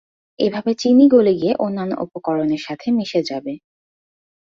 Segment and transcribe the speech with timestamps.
[0.39, 3.53] এভাবে চিনি গলে গিয়ে অন্যান্য উপকরণের সাথে মিশে যাবে।